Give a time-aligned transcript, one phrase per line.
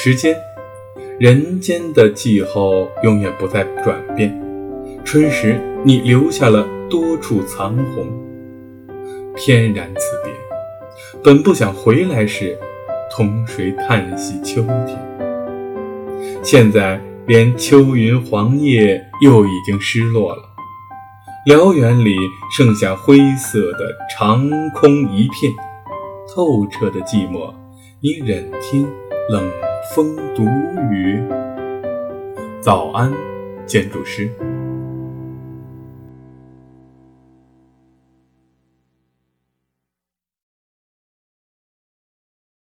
[0.00, 0.36] 时间，
[1.18, 4.32] 人间的气候永远不再转变。
[5.04, 8.06] 春时，你留下了多处残红。
[9.34, 10.32] 翩然辞别，
[11.24, 12.56] 本不想回来时，
[13.10, 14.96] 同谁叹息秋天？
[16.44, 20.42] 现在连秋云黄叶又已经失落了，
[21.44, 22.14] 辽远里
[22.56, 25.52] 剩下灰色的长空一片，
[26.32, 27.52] 透彻的寂寞，
[28.00, 28.86] 你忍听
[29.28, 29.42] 冷
[29.94, 30.44] 风独
[30.92, 31.22] 雨。
[32.60, 33.12] 早安，
[33.66, 34.28] 建筑师。